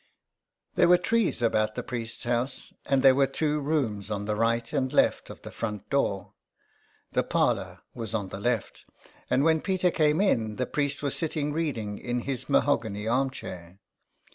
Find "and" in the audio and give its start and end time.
2.87-3.03, 4.73-4.91, 9.29-9.43